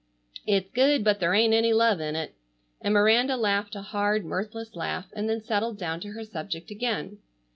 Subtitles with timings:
[0.47, 2.33] It's good, but there ain't any love in it."
[2.81, 7.19] And Miranda laughed a hard mirthless laugh, and then settled down to her subject again.